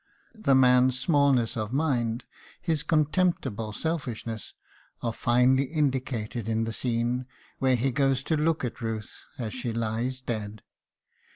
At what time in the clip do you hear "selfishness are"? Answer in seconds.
3.71-5.13